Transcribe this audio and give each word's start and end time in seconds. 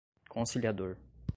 conciliador 0.29 0.97